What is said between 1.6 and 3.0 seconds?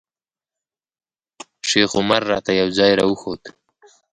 شیخ عمر راته یو ځای